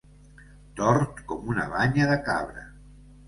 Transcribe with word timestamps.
Tort 0.79 1.19
com 1.31 1.53
una 1.55 1.67
banya 1.73 2.09
de 2.13 2.17
cabra. 2.31 2.65